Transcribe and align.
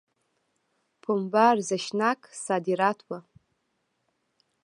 پنبه 1.03 1.41
ارزښتناک 1.53 2.19
صادرات 2.45 2.99
وو. 3.07 3.19